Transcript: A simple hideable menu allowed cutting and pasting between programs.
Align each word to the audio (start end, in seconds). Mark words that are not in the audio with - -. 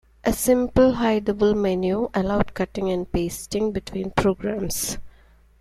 A 0.23 0.33
simple 0.33 0.93
hideable 0.93 1.53
menu 1.55 2.09
allowed 2.15 2.55
cutting 2.55 2.89
and 2.89 3.11
pasting 3.11 3.71
between 3.71 4.09
programs. 4.09 4.97